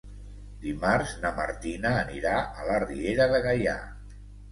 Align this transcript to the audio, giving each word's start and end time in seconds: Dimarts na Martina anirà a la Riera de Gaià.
Dimarts 0.61 1.11
na 1.25 1.29
Martina 1.39 1.91
anirà 1.97 2.31
a 2.63 2.65
la 2.71 2.79
Riera 2.85 3.29
de 3.35 3.43
Gaià. 3.45 3.77